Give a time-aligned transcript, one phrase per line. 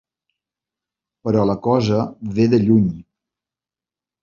[1.27, 2.01] Però la cosa
[2.39, 2.91] ve de lluny.